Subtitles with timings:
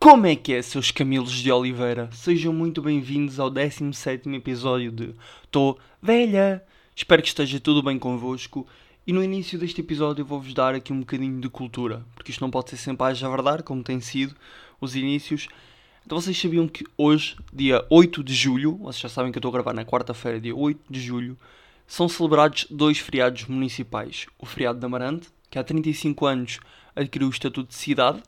[0.00, 2.08] Como é que é, seus Camilos de Oliveira?
[2.12, 5.12] Sejam muito bem-vindos ao 17 episódio de
[5.50, 6.62] Tô Velha.
[6.94, 8.64] Espero que esteja tudo bem convosco.
[9.04, 12.48] E no início deste episódio vou-vos dar aqui um bocadinho de cultura, porque isto não
[12.48, 14.36] pode ser sempre a javardar, como tem sido
[14.80, 15.48] os inícios.
[16.06, 19.48] Então vocês sabiam que hoje, dia 8 de julho, vocês já sabem que eu estou
[19.48, 21.36] a gravar na quarta-feira, dia 8 de julho,
[21.88, 24.26] são celebrados dois feriados municipais.
[24.38, 26.60] O feriado de Amarante, que há 35 anos
[26.94, 28.22] adquiriu o estatuto de cidade,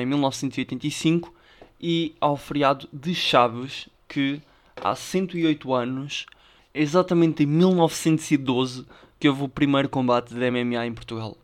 [0.00, 1.32] em 1985,
[1.80, 4.40] e ao feriado de Chaves, que
[4.82, 6.26] há 108 anos,
[6.74, 8.86] exatamente em 1912,
[9.18, 11.36] que houve o primeiro combate de MMA em Portugal.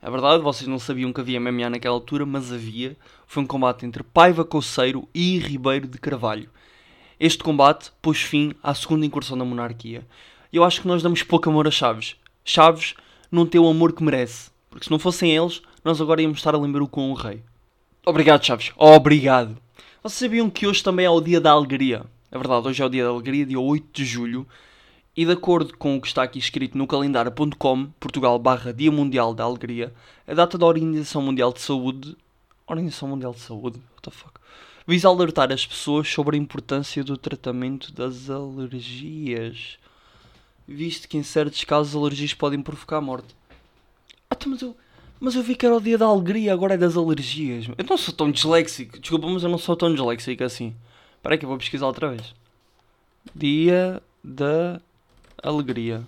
[0.00, 2.96] É verdade, vocês não sabiam que havia MMA naquela altura, mas havia.
[3.26, 6.50] Foi um combate entre Paiva Coceiro e Ribeiro de Carvalho.
[7.18, 10.06] Este combate pôs fim à segunda incursão da monarquia.
[10.52, 12.16] Eu acho que nós damos pouco amor a Chaves.
[12.44, 12.94] Chaves
[13.30, 14.50] não tem o amor que merece.
[14.68, 17.42] Porque se não fossem eles, nós agora íamos estar a lembrar o com o rei.
[18.06, 18.70] Obrigado, Chaves.
[18.76, 19.56] Obrigado.
[20.02, 22.04] Vocês sabiam que hoje também é o dia da alegria?
[22.30, 24.46] É verdade, hoje é o dia da alegria, dia 8 de julho.
[25.16, 29.32] E de acordo com o que está aqui escrito no calendário.com, Portugal barra Dia Mundial
[29.32, 29.94] da Alegria,
[30.26, 32.14] a data da Organização Mundial de Saúde.
[32.66, 33.80] Organização Mundial de Saúde?
[33.92, 34.34] What the fuck?
[34.86, 39.78] Visa alertar as pessoas sobre a importância do tratamento das alergias.
[40.68, 43.34] Visto que em certos casos alergias podem provocar morte.
[44.28, 44.76] Ah, então, mas eu,
[45.24, 47.66] mas eu vi que era o dia da alegria, agora é das alergias.
[47.78, 49.00] Eu não sou tão disléxico.
[49.00, 50.76] Desculpa, mas eu não sou tão disléxico assim.
[51.16, 52.34] Espera que eu vou pesquisar outra vez.
[53.34, 54.82] Dia da
[55.42, 56.04] alegria.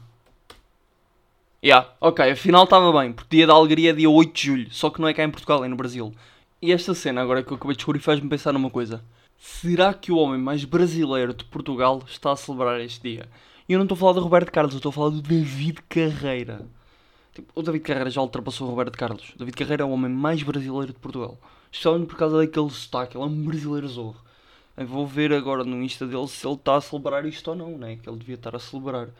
[1.64, 4.90] Yeah, ok, afinal estava bem, porque dia da alegria é dia 8 de julho, só
[4.90, 6.14] que não é cá em Portugal, é no Brasil.
[6.60, 9.02] E esta cena agora que eu acabei de descobrir faz-me pensar numa coisa.
[9.38, 13.26] Será que o homem mais brasileiro de Portugal está a celebrar este dia?
[13.66, 15.78] E eu não estou a falar do Roberto Carlos, eu estou a falar do David
[15.88, 16.66] Carreira.
[17.36, 19.34] Tipo, o David Carreira já ultrapassou o Roberto Carlos.
[19.34, 21.36] O David Carreira é o homem mais brasileiro de Portugal.
[21.70, 24.16] Especialmente por causa daquele sotaque, ele é um brasileiro zorro.
[24.74, 27.76] Eu vou ver agora no Insta dele se ele está a celebrar isto ou não,
[27.76, 27.96] né?
[27.96, 29.10] Que ele devia estar a celebrar.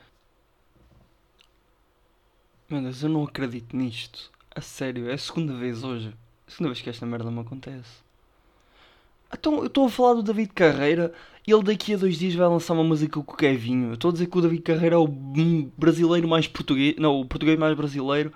[2.67, 4.31] Meu Deus, eu não acredito nisto.
[4.49, 6.11] A sério, é a segunda vez hoje.
[6.47, 8.01] A segunda vez que esta merda me acontece.
[9.31, 11.13] Então, eu estou a falar do David Carreira
[11.47, 13.87] ele daqui a dois dias vai lançar uma música com o Kevinho.
[13.87, 16.95] Eu estou a dizer que o David Carreira é o brasileiro mais português.
[16.97, 18.33] Não, o português mais brasileiro.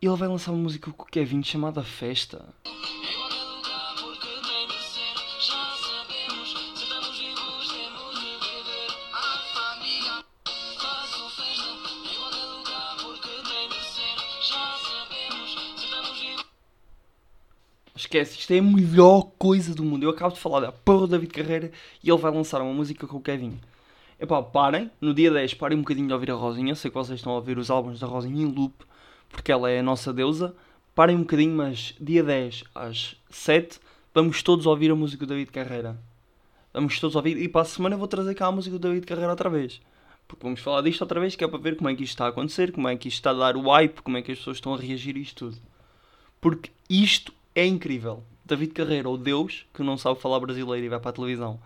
[0.00, 2.44] Ele vai lançar uma música com o Kevinho chamada Festa.
[17.96, 20.02] Esquece, isto é a melhor coisa do mundo.
[20.02, 21.72] Eu acabo de falar da porra do David Carreira
[22.04, 23.58] e ele vai lançar uma música com o Kevin.
[24.20, 26.74] Epá, parem, no dia 10 parem um bocadinho de ouvir a Rosinha.
[26.74, 28.84] Sei que vocês estão a ouvir os álbuns da Rosinha em loop,
[29.30, 30.54] porque ela é a nossa deusa.
[30.94, 33.80] Parem um bocadinho, mas dia 10 às 7
[34.12, 35.98] vamos todos ouvir a música do David Carreira.
[36.74, 39.30] Vamos todos ouvir e para a semana vou trazer cá a música do David Carreira
[39.30, 39.80] outra vez.
[40.28, 42.26] Porque vamos falar disto outra vez, que é para ver como é que isto está
[42.26, 44.38] a acontecer, como é que isto está a dar o hype, como é que as
[44.38, 45.58] pessoas estão a reagir a isto tudo.
[46.42, 48.22] Porque isto é incrível.
[48.44, 51.58] David Carreira, o Deus, que não sabe falar brasileiro e vai para a televisão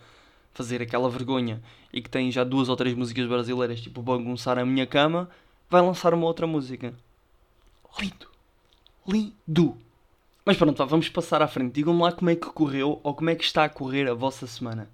[0.54, 1.62] fazer aquela vergonha
[1.92, 5.28] e que tem já duas ou três músicas brasileiras, tipo Bagunçar a Minha Cama,
[5.68, 6.94] vai lançar uma outra música.
[7.98, 8.28] Lindo!
[9.06, 9.76] Lindo!
[10.44, 11.74] Mas pronto, vamos passar à frente.
[11.74, 14.46] Digam-me lá como é que correu ou como é que está a correr a vossa
[14.46, 14.88] semana.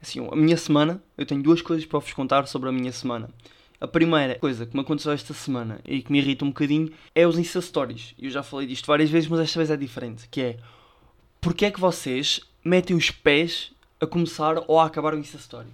[0.00, 3.28] Assim, a minha semana, eu tenho duas coisas para vos contar sobre a minha semana.
[3.82, 7.26] A primeira coisa que me aconteceu esta semana e que me irrita um bocadinho é
[7.26, 8.14] os Insta Stories.
[8.16, 10.28] Eu já falei disto várias vezes, mas esta vez é diferente.
[10.30, 10.56] Que é,
[11.40, 15.66] porque é que vocês metem os pés a começar ou a acabar o Insta Story?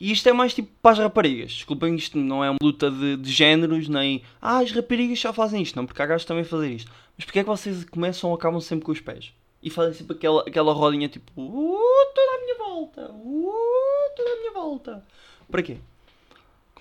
[0.00, 1.52] E isto é mais tipo para as raparigas.
[1.52, 4.24] Desculpem, isto não é uma luta de, de géneros, nem...
[4.40, 5.76] Ah, as raparigas só fazem isto.
[5.76, 6.90] Não, porque há gajos também fazem isto.
[7.16, 9.32] Mas porque é que vocês começam ou acabam sempre com os pés?
[9.62, 11.30] E fazem sempre aquela, aquela rodinha tipo...
[11.40, 11.78] Uh,
[12.12, 13.12] toda a minha volta.
[13.12, 15.04] Uh, toda a minha volta.
[15.48, 15.78] Para quê?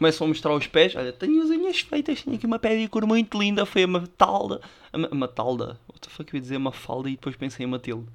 [0.01, 0.95] Começam a mostrar os pés.
[0.95, 4.59] Olha, tenho as unhas feitas, tenho aqui uma pedicure muito linda, foi a Matalda.
[4.91, 5.79] A, Ma Matalda?
[5.87, 8.07] What the fuck eu ia dizer uma falda e depois pensei em Matilde.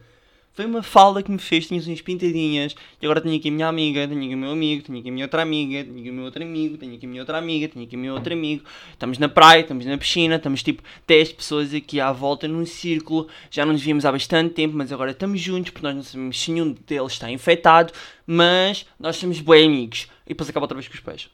[0.52, 3.52] Foi uma falda que me fez, tinha as unhas pintadinhas, e agora tenho aqui a
[3.52, 6.10] minha amiga, tenho aqui o meu amigo, tenho aqui a minha outra amiga, tenho aqui
[6.10, 8.32] o meu outro amigo, tenho aqui a minha outra amiga, tenho aqui o meu outro
[8.32, 8.64] amigo.
[8.90, 13.28] Estamos na praia, estamos na piscina, estamos tipo 10 pessoas aqui à volta num círculo.
[13.48, 16.40] Já não nos víamos há bastante tempo, mas agora estamos juntos, porque nós não sabemos
[16.40, 17.92] se nenhum deles está infectado,
[18.26, 20.08] mas nós somos bem amigos.
[20.24, 21.28] E depois acaba outra vez com os pés.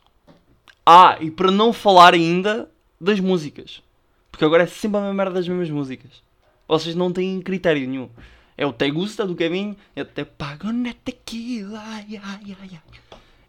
[0.85, 2.69] Ah, e para não falar ainda
[3.01, 3.83] das músicas.
[4.31, 6.23] Porque agora é sempre a mesma merda das mesmas músicas.
[6.67, 8.09] Vocês não têm critério nenhum.
[8.57, 11.79] É o Te Gusta do Kevin, é Te Pago na Tequila.
[11.79, 12.81] Ai, ai, ai.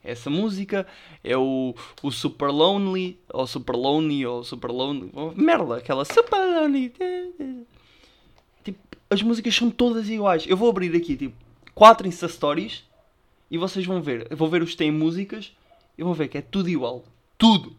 [0.03, 0.85] Essa música
[1.23, 5.11] é o, o Super Lonely, ou Super Lonely, ou Super Lonely.
[5.35, 6.93] Merda, aquela Super Lonely.
[8.63, 10.45] Tipo, as músicas são todas iguais.
[10.47, 11.35] Eu vou abrir aqui, tipo,
[11.73, 12.83] 4 Insta Stories
[13.49, 14.27] e vocês vão ver.
[14.29, 15.53] Eu vou ver os que têm músicas
[15.97, 17.05] e vão ver que é tudo igual.
[17.37, 17.75] Tudo!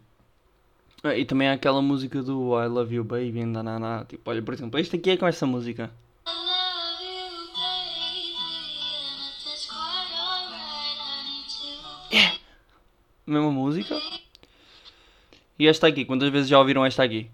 [1.03, 4.07] Ah, e também há aquela música do I Love You Baby and nanana.
[4.09, 5.91] Tipo, olha, por exemplo, este aqui é com essa música.
[12.11, 12.39] Yeah.
[13.27, 14.01] Mesma música.
[15.59, 17.31] E esta aqui, quantas vezes já ouviram esta aqui?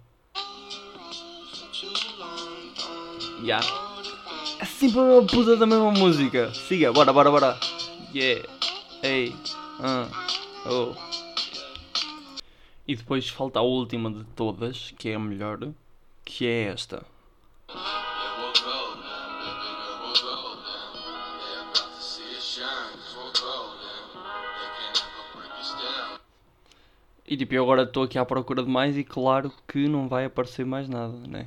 [3.43, 3.65] Yeah.
[4.59, 6.53] É sempre a mesma puta da mesma música.
[6.53, 7.61] Siga, bora, bora, bora.
[8.13, 8.49] Yeah.
[9.03, 9.29] Ei.
[9.79, 10.11] Uh.
[10.67, 11.10] Oh.
[12.91, 15.61] E depois falta a última de todas, que é a melhor,
[16.25, 17.07] que é esta.
[27.25, 30.25] E tipo, eu agora estou aqui à procura de mais e claro que não vai
[30.25, 31.47] aparecer mais nada, né?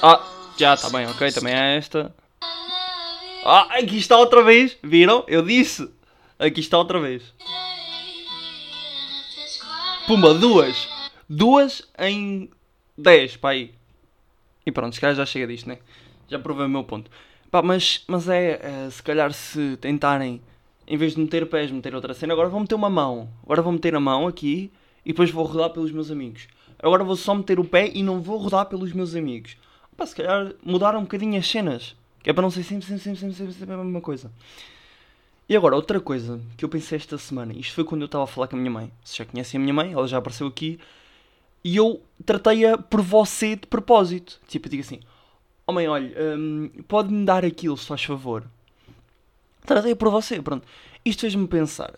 [0.00, 0.24] Ah,
[0.56, 2.14] já está bem, ok, também é esta.
[3.44, 5.24] Ah, aqui está outra vez, viram?
[5.26, 5.92] Eu disse!
[6.38, 7.34] Aqui está outra vez.
[10.06, 10.86] Pumba, duas!
[11.26, 12.50] Duas em
[12.98, 13.72] 10, pá aí.
[14.66, 15.78] E pronto, se calhar já chega disto, né?
[16.28, 17.10] Já provei o meu ponto.
[17.50, 20.42] Pá, mas, mas é, é, se calhar se tentarem,
[20.86, 23.30] em vez de meter pés, meter outra cena, agora vou meter uma mão.
[23.44, 24.70] Agora vou meter a mão aqui
[25.06, 26.48] e depois vou rodar pelos meus amigos.
[26.78, 29.56] Agora vou só meter o pé e não vou rodar pelos meus amigos.
[29.96, 31.96] Pá, se calhar mudar um bocadinho as cenas.
[32.22, 34.30] Que é para não ser sempre, sempre, sempre, sempre, sempre, sempre a mesma coisa.
[35.48, 38.26] E agora, outra coisa que eu pensei esta semana, isto foi quando eu estava a
[38.26, 38.90] falar com a minha mãe.
[39.04, 40.78] Vocês já conhecem a minha mãe, ela já apareceu aqui.
[41.62, 44.40] E eu tratei-a por você de propósito.
[44.48, 45.00] Tipo, eu digo assim:
[45.66, 48.44] Oh mãe, olha, hum, pode-me dar aquilo, se faz favor.
[49.66, 50.66] Tratei-a por você, pronto.
[51.04, 51.94] Isto fez-me pensar: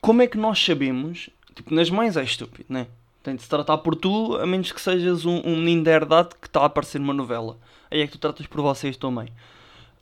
[0.00, 1.30] como é que nós sabemos?
[1.54, 2.86] Tipo, nas mães é estúpido, né?
[3.22, 6.30] Tem de se tratar por tu, a menos que sejas um, um menino da herdade
[6.40, 7.58] que está a aparecer numa novela.
[7.90, 9.28] Aí é que tu tratas por vocês mãe.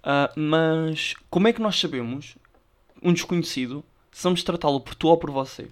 [0.04, 2.36] Uh, mas como é que nós sabemos
[3.02, 5.68] um desconhecido, se vamos tratá-lo por tu ou por você.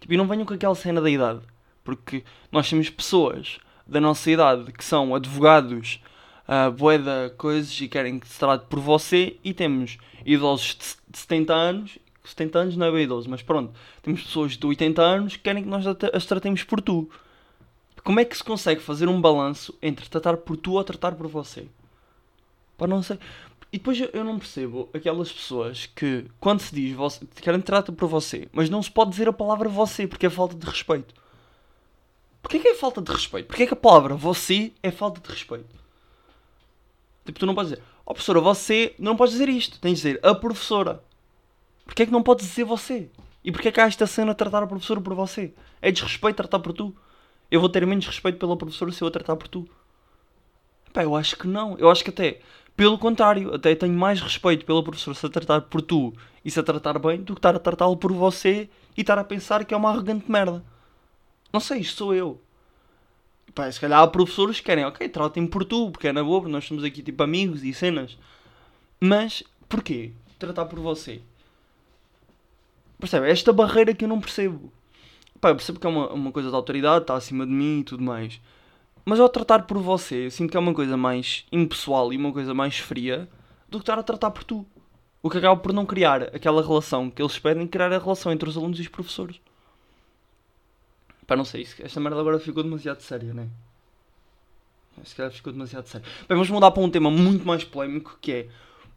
[0.00, 1.40] Tipo, e não venham com aquela cena da idade.
[1.82, 6.00] Porque nós temos pessoas da nossa idade que são advogados,
[6.46, 9.36] uh, boeda, coisas e querem que se trate por você.
[9.42, 10.76] E temos idosos
[11.08, 13.72] de 70 anos, 70 anos não é bem idoso, mas pronto.
[14.02, 17.08] Temos pessoas de 80 anos que querem que nós as tratemos por tu.
[18.04, 21.26] Como é que se consegue fazer um balanço entre tratar por tu ou tratar por
[21.26, 21.66] você?
[22.76, 23.18] Para não sei.
[23.72, 28.08] E depois eu não percebo aquelas pessoas que, quando se diz você, querem tratar por
[28.08, 31.14] você, mas não se pode dizer a palavra você porque é falta de respeito.
[32.40, 33.46] Porquê que é falta de respeito?
[33.46, 35.68] Porquê que a palavra você é falta de respeito?
[37.26, 39.96] Tipo, tu não podes dizer, ó oh, professora, você não podes dizer isto, tens de
[39.96, 41.04] dizer a professora.
[41.84, 43.10] Porquê que não podes dizer você?
[43.44, 45.52] E porquê que há esta cena a tratar a professora por você?
[45.82, 46.96] É desrespeito tratar por tu?
[47.50, 49.68] Eu vou ter menos respeito pela professora se eu a tratar por tu?
[50.92, 51.76] Pá, eu acho que não.
[51.78, 52.40] Eu acho que até
[52.78, 56.14] pelo contrário, até tenho mais respeito pelo professor se a tratar por tu
[56.44, 59.24] e se a tratar bem do que estar a tratá-lo por você e estar a
[59.24, 60.64] pensar que é uma arrogante merda.
[61.52, 62.40] Não sei, isto sou eu.
[63.52, 66.48] Pá, se calhar há professores que querem, ok, tratem-me por tu, porque é na boa,
[66.48, 68.16] nós somos aqui tipo amigos e cenas.
[69.00, 70.12] Mas, porquê?
[70.38, 71.20] Tratar por você.
[73.00, 73.26] Percebe?
[73.26, 74.72] É esta barreira que eu não percebo.
[75.40, 77.84] Pá, eu percebo que é uma, uma coisa de autoridade, está acima de mim e
[77.84, 78.40] tudo mais.
[79.08, 82.30] Mas ao tratar por você, eu sinto que é uma coisa mais impessoal e uma
[82.30, 83.26] coisa mais fria
[83.66, 84.66] do que estar a tratar por tu.
[85.22, 88.46] O que acaba por não criar aquela relação que eles pedem, criar a relação entre
[88.46, 89.40] os alunos e os professores.
[91.26, 93.48] Pá, não sei, esta merda agora ficou demasiado séria, né?
[95.04, 96.06] Se calhar ficou demasiado sério.
[96.28, 98.48] Bem, vamos mudar para um tema muito mais polémico que é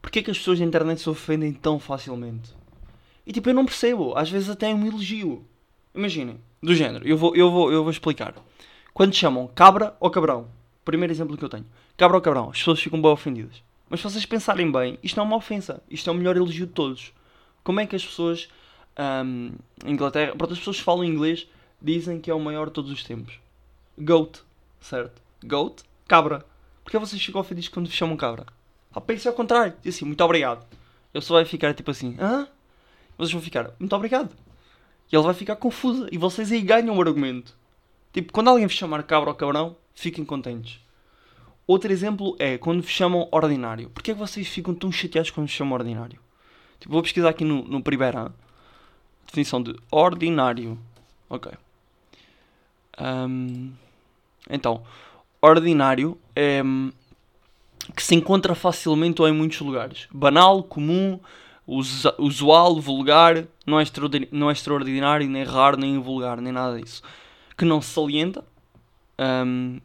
[0.02, 2.54] Porquê é que as pessoas da internet se ofendem tão facilmente?
[3.26, 4.18] E tipo, eu não percebo.
[4.18, 5.46] Às vezes até é um elogio.
[5.96, 8.36] Imaginem, do género, eu vou, eu vou, eu vou explicar.
[8.94, 10.50] Quando chamam cabra ou cabrão,
[10.84, 13.64] primeiro exemplo que eu tenho, cabra ou cabrão, as pessoas ficam bem ofendidas.
[13.90, 16.68] Mas se vocês pensarem bem, isto não é uma ofensa, isto é o melhor elogio
[16.68, 17.14] de todos.
[17.64, 18.50] Como é que as pessoas,
[19.26, 19.52] um,
[19.86, 21.48] Inglaterra, pronto, as pessoas que falam inglês
[21.82, 23.40] dizem que é o maior de todos os tempos?
[23.98, 24.42] Goat,
[24.80, 25.22] certo?
[25.46, 26.46] Goat, cabra.
[26.84, 28.46] Porquê vocês ficam ofendidos quando vos chamam cabra?
[28.94, 30.66] Ah, pense ao contrário, diz assim, muito obrigado.
[31.14, 32.48] Ele só vai ficar tipo assim, hã?
[33.18, 34.36] Vocês vão ficar, muito obrigado.
[35.12, 36.08] E ele vai ficar confuso.
[36.12, 37.56] E vocês aí ganham o argumento.
[38.12, 40.80] Tipo, quando alguém vos chamar cabra ou cabrão, fiquem contentes.
[41.66, 43.90] Outro exemplo é quando vos chamam ordinário.
[43.90, 46.20] Porquê é que vocês ficam tão chateados quando vos chamam ordinário?
[46.80, 48.34] Tipo, vou pesquisar aqui no, no primeiro
[49.26, 50.78] definição de ordinário.
[51.30, 51.52] Ok.
[53.00, 53.72] Um,
[54.50, 54.84] então,
[55.42, 56.92] ordinário é hum,
[57.96, 60.10] que se encontra facilmente ou em muitos lugares.
[60.12, 61.18] Banal, comum,
[61.66, 63.86] usual, vulgar, não é,
[64.32, 67.02] não é extraordinário, nem raro, nem vulgar, nem nada disso
[67.62, 68.44] que não se salienta,
[69.20, 69.80] um,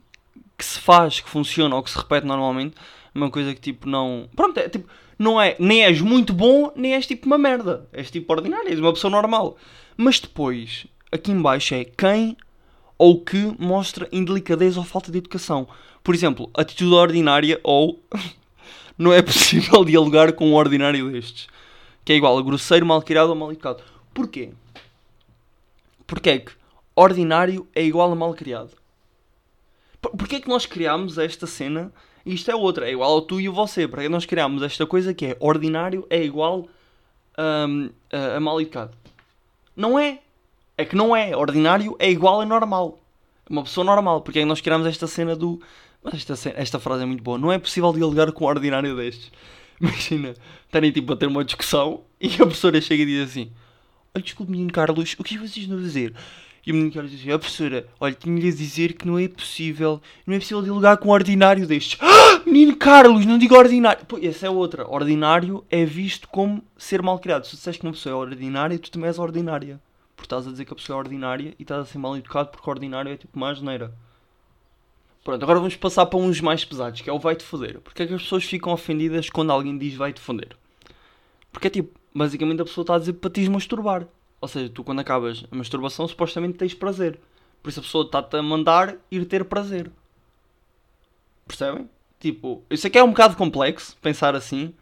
[0.56, 2.74] que se faz, que funciona ou que se repete normalmente,
[3.14, 4.30] uma coisa que tipo não.
[4.34, 4.88] Pronto, é tipo.
[5.18, 7.86] não é, nem és muito bom, nem és tipo uma merda.
[7.92, 9.58] És tipo ordinário, és uma pessoa normal.
[9.94, 12.34] Mas depois, aqui em baixo é quem
[12.96, 15.68] ou que mostra indelicadeza ou falta de educação.
[16.02, 18.02] Por exemplo, atitude ordinária ou
[18.96, 21.46] não é possível dialogar com um ordinário destes.
[22.06, 23.82] Que é igual a grosseiro, mal criado ou mal educado.
[24.14, 24.54] Porquê?
[26.06, 26.55] Porque é que
[26.96, 28.70] ordinário é igual a mal criado.
[30.00, 31.92] Porquê é que nós criámos esta cena
[32.24, 33.86] e isto é outra, é igual ao tu e o você.
[33.86, 36.66] Porque nós criámos esta coisa que é ordinário é igual
[37.38, 38.96] um, a, a mal educado.
[39.76, 40.18] Não é.
[40.76, 41.36] É que não é.
[41.36, 42.98] Ordinário é igual a normal.
[43.48, 44.22] Uma pessoa normal.
[44.22, 45.60] Porque é que nós criámos esta cena do
[46.12, 47.38] esta, esta frase é muito boa.
[47.38, 49.30] Não é possível dialogar com um ordinário destes.
[49.80, 50.34] Imagina,
[50.64, 53.52] estarem tipo a ter uma discussão e a professora chega e diz assim:
[54.14, 56.14] Olha, desculpe, menino Carlos, o que é vocês estão a dizer?
[56.66, 59.28] E o menino Carlos diz assim: A professora, olha, tinha-lhe a dizer que não é
[59.28, 61.96] possível, não é possível dialogar com um ordinário destes.
[62.02, 64.04] Ah, menino Carlos, não diga ordinário.
[64.04, 64.84] Pô, essa é outra.
[64.90, 67.44] Ordinário é visto como ser mal criado.
[67.44, 69.80] Se tu disseste que uma pessoa é ordinária, tu também és ordinária.
[70.16, 72.48] Porque estás a dizer que a pessoa é ordinária e estás a ser mal educado
[72.50, 73.94] porque ordinário é tipo uma geneira.
[75.22, 77.80] Pronto, agora vamos passar para uns mais pesados, que é o vai-te foder.
[77.80, 80.56] Porque é que as pessoas ficam ofendidas quando alguém diz vai-te foder?
[81.52, 84.06] Porque é tipo, basicamente a pessoa está a dizer para te masturbar.
[84.40, 87.18] Ou seja, tu quando acabas a masturbação supostamente tens prazer.
[87.62, 89.90] Por isso a pessoa está-te a mandar ir ter prazer.
[91.46, 91.88] Percebem?
[92.20, 94.74] Tipo, eu sei que é um bocado complexo pensar assim,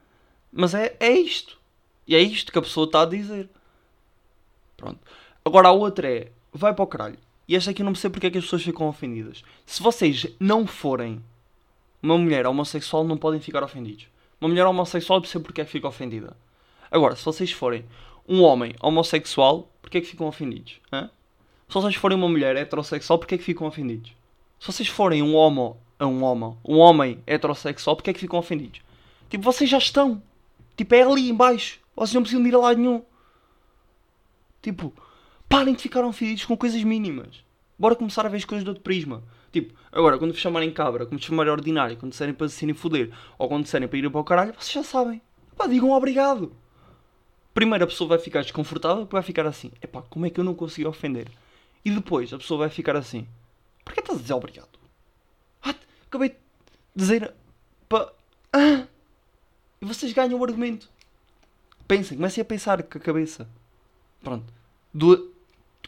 [0.52, 1.58] mas é, é isto.
[2.06, 3.48] E é isto que a pessoa está a dizer.
[4.76, 5.00] Pronto.
[5.44, 7.18] Agora a outra é, vai para o caralho.
[7.46, 9.42] E esta aqui eu não percebo porque é que as pessoas ficam ofendidas.
[9.66, 11.22] Se vocês não forem
[12.02, 14.08] uma mulher homossexual, não podem ficar ofendidos.
[14.40, 16.36] Uma mulher homossexual, eu percebo porque é que fica ofendida.
[16.90, 17.84] Agora, se vocês forem
[18.28, 20.80] um homem homossexual, porque é que ficam ofendidos?
[20.92, 21.10] Hã?
[21.68, 24.12] Se vocês forem uma mulher heterossexual, porque é que ficam ofendidos?
[24.60, 28.80] Se vocês forem um homo, um homo, um homem heterossexual, porque é que ficam ofendidos?
[29.28, 30.22] Tipo, vocês já estão.
[30.76, 31.80] Tipo, é ali embaixo.
[31.96, 33.02] Vocês não precisam de ir a lado nenhum.
[34.62, 34.92] Tipo,
[35.54, 37.44] Parem de ficar ofendidos com coisas mínimas.
[37.78, 39.22] Bora começar a ver as coisas de outro prisma.
[39.52, 43.12] Tipo, agora, quando vos chamarem cabra, quando vos chamarem ordinário, quando disserem para se foder,
[43.38, 45.22] ou quando disserem para ir para o caralho, vocês já sabem.
[45.56, 46.52] Pá, digam obrigado.
[47.54, 50.54] Primeiro a pessoa vai ficar desconfortável, vai ficar assim, epá, como é que eu não
[50.54, 51.30] consegui ofender?
[51.84, 53.28] E depois a pessoa vai ficar assim,
[53.84, 54.76] porquê estás a dizer obrigado?
[55.62, 55.74] Ah,
[56.06, 56.36] acabei de
[56.96, 57.32] dizer
[57.88, 58.12] para...
[58.52, 58.86] Ah!
[59.80, 60.88] E vocês ganham o argumento.
[61.86, 63.48] Pensem, comecem a pensar com a cabeça.
[64.22, 64.52] Pronto.
[64.92, 65.32] Do,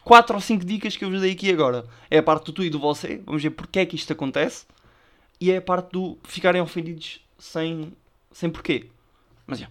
[0.07, 1.85] quatro ou cinco dicas que eu vos dei aqui agora.
[2.09, 4.65] É a parte do tu e do você, vamos ver porque é que isto acontece,
[5.41, 7.91] e é a parte do ficarem ofendidos sem,
[8.31, 8.89] sem porquê.
[9.45, 9.69] Mas já.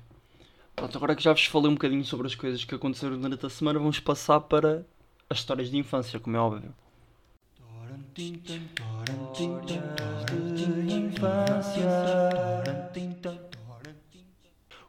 [0.77, 3.49] Pronto, agora que já vos falei um bocadinho sobre as coisas que aconteceram durante a
[3.49, 4.85] semana, vamos passar para
[5.29, 6.75] as histórias de infância, como é óbvio.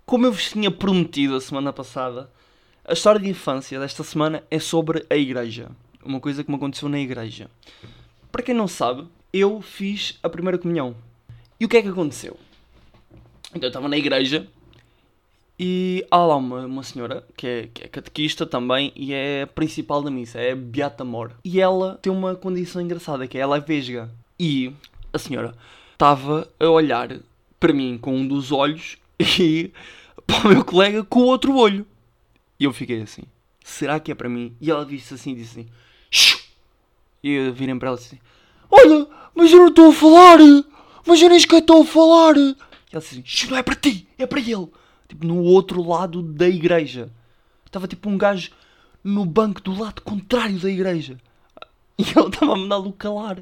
[0.05, 2.29] Como eu vos tinha prometido a semana passada,
[2.83, 5.71] a história de infância desta semana é sobre a igreja.
[6.03, 7.49] Uma coisa que me aconteceu na igreja.
[8.29, 10.97] Para quem não sabe, eu fiz a primeira comunhão.
[11.57, 12.37] E o que é que aconteceu?
[13.49, 14.49] Então eu estava na igreja
[15.59, 19.47] e há lá uma, uma senhora que é, que é catequista também e é a
[19.47, 21.31] principal da missa, é Beata Mor.
[21.43, 24.11] E ela tem uma condição engraçada, que é ela é vesga.
[24.39, 24.71] E
[25.11, 25.55] a senhora
[25.93, 27.09] estava a olhar
[27.59, 29.71] para mim com um dos olhos e
[30.27, 31.87] para o meu colega com o outro olho.
[32.59, 33.23] E eu fiquei assim:
[33.63, 34.55] será que é para mim?
[34.61, 36.47] E ela disse assim: disse assim!
[37.23, 38.19] E eu virei para ela assim:
[38.69, 40.37] olha, mas eu não estou a falar,
[41.03, 42.37] mas eu nem sequer estou a falar.
[42.37, 42.55] E
[42.91, 44.67] ela disse assim: não é para ti, é para ele.
[45.07, 47.09] Tipo, no outro lado da igreja.
[47.65, 48.51] Estava tipo um gajo
[49.03, 51.17] no banco do lado contrário da igreja.
[51.99, 53.41] E ele estava a mandá-lo calar.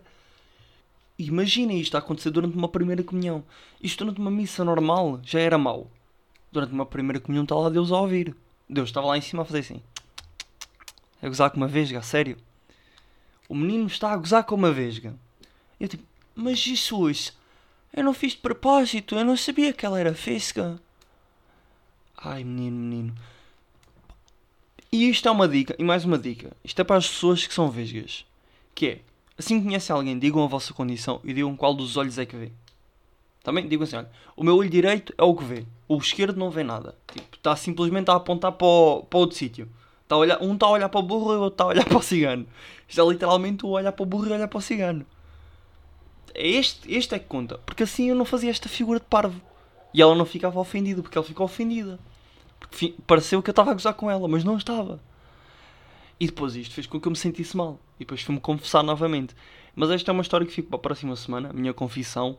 [1.20, 3.44] Imaginem isto a acontecer durante uma primeira comunhão.
[3.82, 5.92] Isto durante uma missa normal já era mau.
[6.54, 8.34] Durante uma primeira comunhão está lá Deus a ouvir.
[8.70, 9.82] Deus estava lá em cima a fazer assim.
[11.22, 12.38] A gozar com uma vesga, a sério.
[13.50, 15.16] O menino está a gozar com uma vesga.
[15.80, 16.04] Eu tipo,
[16.36, 17.36] mas Jesus,
[17.94, 20.80] eu não fiz de propósito, eu não sabia que ela era vesga.
[22.28, 23.16] Ai, menino, menino.
[24.92, 26.58] E isto é uma dica, e mais uma dica.
[26.64, 28.26] Isto é para as pessoas que são vesgas.
[28.74, 29.00] Que é,
[29.38, 32.36] assim que conhecem alguém, digam a vossa condição e digam qual dos olhos é que
[32.36, 32.52] vê.
[33.44, 36.50] Também digam assim, olha, o meu olho direito é o que vê, o esquerdo não
[36.50, 36.96] vê nada.
[37.14, 39.70] Tipo, está simplesmente a apontar para, o, para outro sítio.
[40.08, 41.86] Tá olhar, um está a olhar para o burro e o outro está a olhar
[41.86, 42.48] para o cigano.
[42.90, 45.06] Isto é literalmente o olhar para o burro e olhar para o cigano.
[46.34, 47.60] É este, este é que conta.
[47.60, 49.40] Porque assim eu não fazia esta figura de parvo.
[49.94, 52.00] E ela não ficava ofendida, porque ela ficou ofendida.
[53.06, 55.00] Pareceu que eu estava a gozar com ela, mas não estava.
[56.20, 57.80] E depois isto fez com que eu me sentisse mal.
[57.98, 59.36] E depois fui-me confessar novamente.
[59.76, 62.38] Mas esta é uma história que fico para a próxima semana, a minha confissão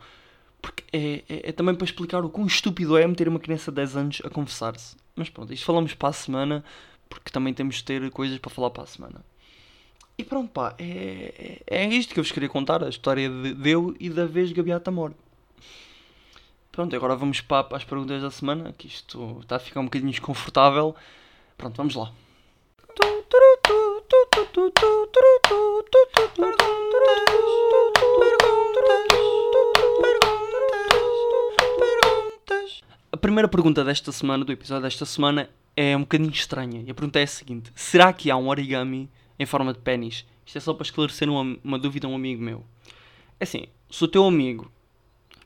[0.62, 3.76] Porque é, é, é também para explicar o quão estúpido é meter uma criança de
[3.76, 4.96] 10 anos a conversar-se.
[5.14, 6.64] Mas pronto, isto falamos para a semana,
[7.08, 9.24] porque também temos de ter coisas para falar para a semana.
[10.18, 13.54] E pronto, pá, é, é, é isto que eu vos queria contar, a história de,
[13.54, 15.12] de eu e da vez Gabiata Mor.
[16.76, 20.10] Pronto, agora vamos para, as perguntas da semana, que isto está a ficar um bocadinho
[20.10, 20.94] desconfortável.
[21.56, 22.12] Pronto, vamos lá.
[33.10, 36.82] A primeira pergunta desta semana, do episódio desta semana, é um bocadinho estranha.
[36.86, 40.26] E a pergunta é a seguinte: Será que há um origami em forma de pênis?
[40.44, 42.62] Isto é só para esclarecer uma, uma dúvida a um amigo meu.
[43.40, 44.70] É assim, se o teu amigo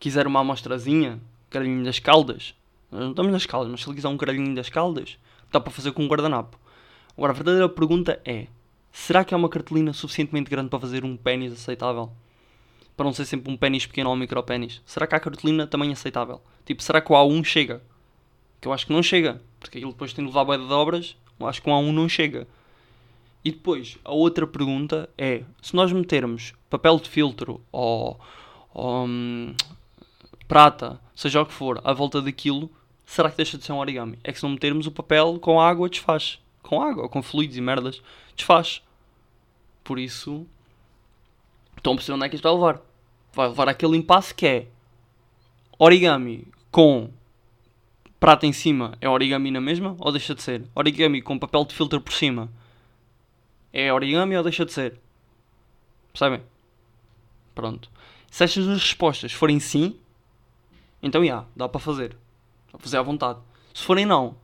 [0.00, 2.54] quiser uma amostrazinha, caralhinho das caldas,
[2.90, 5.16] nós não estamos nas caldas, mas se ele quiser um caralhinho das caldas,
[5.52, 6.58] dá para fazer com um guardanapo.
[7.16, 8.48] Agora, a verdadeira pergunta é:
[8.90, 12.10] será que há uma cartolina suficientemente grande para fazer um pênis aceitável?
[12.96, 14.82] Para não ser sempre um pênis pequeno ou um micro pênis.
[14.84, 16.42] Será que há cartolina também aceitável?
[16.64, 17.82] Tipo, será que o A1 chega?
[18.60, 21.16] Que eu acho que não chega, porque aquilo depois tem de levar boia de obras,
[21.38, 22.46] eu acho que o A1 não chega.
[23.44, 28.20] E depois, a outra pergunta é: se nós metermos papel de filtro ou,
[28.74, 29.54] ou hum,
[30.50, 32.68] prata, seja o que for, à volta daquilo,
[33.06, 34.18] será que deixa de ser um origami?
[34.24, 36.40] É que se não metermos o papel com água, desfaz.
[36.60, 38.02] Com água, com fluidos e merdas,
[38.34, 38.82] desfaz.
[39.84, 40.44] Por isso,
[41.76, 42.80] estão a perceber onde é que isto vai levar.
[43.32, 44.66] Vai levar aquele impasse que é
[45.78, 47.08] origami com
[48.18, 50.64] prata em cima é origami na mesma ou deixa de ser?
[50.74, 52.50] Origami com papel de filtro por cima
[53.72, 54.98] é origami ou deixa de ser?
[56.12, 56.42] Percebem?
[57.54, 57.88] Pronto.
[58.32, 59.96] Se estas duas respostas forem sim,
[61.02, 62.10] então já, dá para fazer.
[62.66, 63.38] Dá para fazer à vontade.
[63.74, 64.36] Se forem não,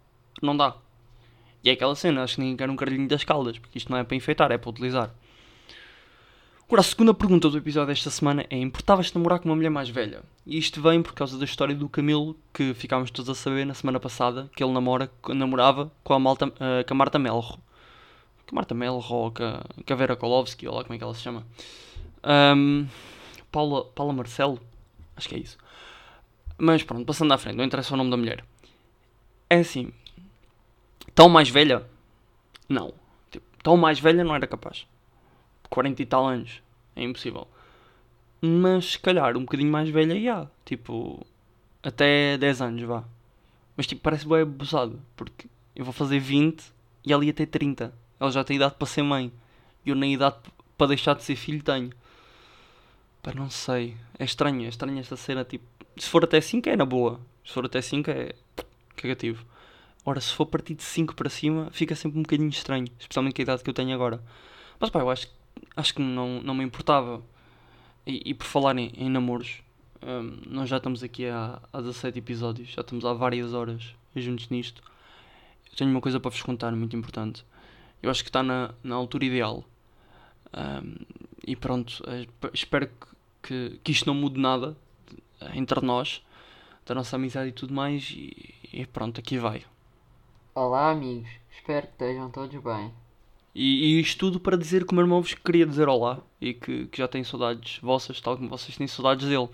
[0.42, 0.76] não dá.
[1.62, 3.98] E é aquela cena, acho que ninguém quer um caralhinho das caldas, porque isto não
[3.98, 5.12] é para enfeitar, é para utilizar.
[6.66, 9.88] Agora, a segunda pergunta do episódio desta semana é: importavas-te namorar com uma mulher mais
[9.88, 10.22] velha?
[10.44, 13.74] E isto vem por causa da história do Camilo, que ficámos todos a saber na
[13.74, 17.58] semana passada, que ele namora, namorava com a, Malta, uh, com a Marta Melro.
[18.46, 21.14] Com a Marta Melro ou com a Vera Kolowski, ou lá como é que ela
[21.14, 21.46] se chama.
[22.24, 22.86] Um,
[23.52, 24.60] Paula, Paula Marcelo?
[25.16, 25.56] Acho que é isso.
[26.58, 28.44] Mas pronto, passando à frente, não interessa o nome da mulher.
[29.48, 29.92] É assim.
[31.14, 31.86] Tão mais velha?
[32.68, 32.92] Não.
[33.30, 34.86] Tipo, tão mais velha não era capaz.
[35.68, 36.62] 40 e tal anos.
[36.94, 37.46] É impossível.
[38.40, 40.46] Mas se calhar um bocadinho mais velha, já.
[40.64, 41.26] Tipo,
[41.82, 43.04] até 10 anos, vá.
[43.76, 45.00] Mas tipo, parece bem abusado.
[45.14, 46.64] Porque eu vou fazer 20
[47.04, 47.92] e ela ia ter 30.
[48.18, 49.32] Ela já tem idade para ser mãe.
[49.84, 50.36] E eu nem idade
[50.76, 51.90] para deixar de ser filho tenho.
[53.22, 53.96] Pá, não sei.
[54.18, 55.44] É estranho, é estranho esta cena.
[55.44, 55.64] Tipo,
[55.96, 57.20] se for até 5 é na boa.
[57.44, 58.34] Se for até 5 é
[58.96, 59.44] cagativo.
[60.04, 62.88] Ora, se for partir de 5 para cima, fica sempre um bocadinho estranho.
[62.98, 64.22] Especialmente com a idade que eu tenho agora.
[64.78, 65.36] Mas pá, eu acho que
[65.76, 67.22] acho que não, não me importava.
[68.06, 69.62] E, e por falar em, em namoros,
[70.02, 74.48] um, nós já estamos aqui há, há 17 episódios, já estamos há várias horas juntos
[74.48, 74.82] nisto.
[75.70, 77.44] Eu tenho uma coisa para vos contar, muito importante.
[78.02, 79.64] Eu acho que está na, na altura ideal.
[80.54, 80.94] Um,
[81.46, 83.06] e pronto, eh, espero que,
[83.42, 84.76] que, que, isto não mude nada
[85.54, 86.22] entre nós,
[86.84, 88.10] da nossa amizade e tudo mais.
[88.10, 89.64] E, e pronto, aqui vai.
[90.54, 91.28] Olá, amigos.
[91.50, 92.92] Espero que estejam todos bem.
[93.54, 96.52] E, e isto tudo para dizer que o meu irmão vos queria dizer olá e
[96.52, 99.48] que, que já tem saudades vossas, tal como vocês têm saudades dele.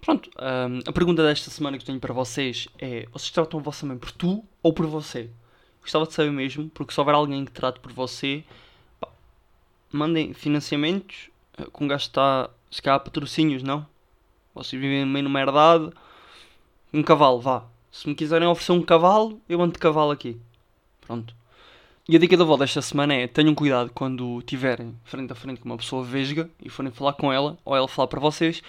[0.00, 3.84] Pronto, um, a pergunta desta semana que tenho para vocês é: vocês tratam a vossa
[3.84, 5.28] mãe por tu ou por você?
[5.82, 8.42] Gostava de saber mesmo, porque se houver alguém que trate por você,
[8.98, 9.08] pá,
[9.92, 13.86] mandem financiamentos, eh, com um gajo está, se calhar, patrocínios, não?
[14.56, 15.90] Vocês vivem meio numa herdade,
[16.90, 17.64] um cavalo, vá.
[17.92, 20.40] Se me quiserem oferecer um cavalo, eu ando de cavalo aqui.
[21.02, 21.34] Pronto.
[22.08, 25.60] E a dica da avó desta semana é: tenham cuidado quando estiverem frente a frente
[25.60, 28.62] com uma pessoa vesga e forem falar com ela, ou ela falar para vocês.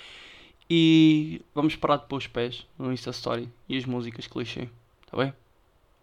[0.70, 4.68] E vamos parar de os pés no Insta Story e as músicas clichê.
[5.10, 5.34] Tá bem?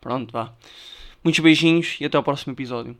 [0.01, 0.51] Pronto, vá.
[1.23, 2.97] Muitos beijinhos e até ao próximo episódio.